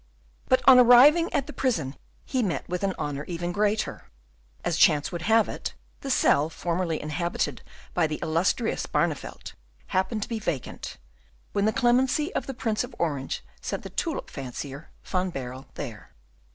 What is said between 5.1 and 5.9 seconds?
would have it,